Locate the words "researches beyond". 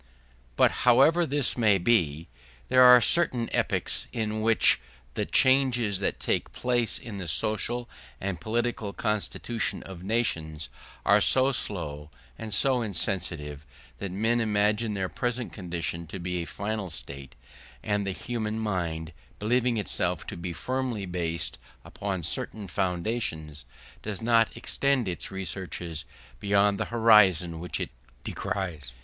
25.29-26.79